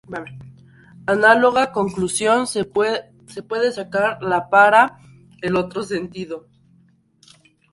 Análoga 1.05 1.71
conclusión 1.71 2.47
se 2.47 2.63
puede 2.65 3.05
sacar 3.71 4.19
la 4.23 4.49
para 4.49 4.97
el 5.43 5.55
otro 5.55 5.83
sentido. 5.83 6.47